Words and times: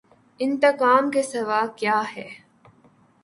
انتقام 0.39 1.11
کے 1.11 1.23
سوا 1.23 1.61
کیا 1.75 2.01
ہے۔ 2.15 2.27